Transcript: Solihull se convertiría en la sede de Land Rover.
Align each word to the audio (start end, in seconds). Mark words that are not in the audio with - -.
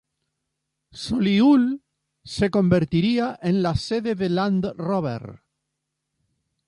Solihull 1.01 1.83
se 2.23 2.49
convertiría 2.49 3.37
en 3.43 3.61
la 3.61 3.75
sede 3.75 4.15
de 4.15 4.29
Land 4.29 4.71
Rover. 4.75 5.43